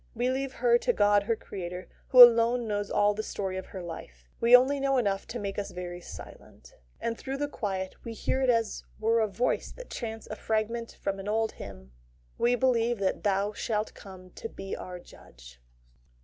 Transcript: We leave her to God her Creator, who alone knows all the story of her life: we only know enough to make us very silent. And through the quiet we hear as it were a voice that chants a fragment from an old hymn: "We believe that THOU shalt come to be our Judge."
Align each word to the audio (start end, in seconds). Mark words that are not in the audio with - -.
We 0.15 0.31
leave 0.31 0.53
her 0.53 0.79
to 0.79 0.93
God 0.93 1.21
her 1.25 1.35
Creator, 1.35 1.87
who 2.07 2.23
alone 2.23 2.67
knows 2.67 2.89
all 2.89 3.13
the 3.13 3.21
story 3.21 3.55
of 3.55 3.67
her 3.67 3.83
life: 3.83 4.27
we 4.39 4.55
only 4.55 4.79
know 4.79 4.97
enough 4.97 5.27
to 5.27 5.37
make 5.37 5.59
us 5.59 5.69
very 5.69 6.01
silent. 6.01 6.73
And 6.99 7.15
through 7.15 7.37
the 7.37 7.47
quiet 7.47 7.93
we 8.03 8.13
hear 8.13 8.41
as 8.41 8.81
it 8.81 8.99
were 8.99 9.19
a 9.19 9.27
voice 9.27 9.71
that 9.71 9.91
chants 9.91 10.25
a 10.31 10.35
fragment 10.35 10.97
from 10.99 11.19
an 11.19 11.27
old 11.27 11.51
hymn: 11.51 11.91
"We 12.39 12.55
believe 12.55 12.97
that 12.97 13.21
THOU 13.23 13.53
shalt 13.53 13.93
come 13.93 14.31
to 14.31 14.49
be 14.49 14.75
our 14.75 14.97
Judge." 14.97 15.61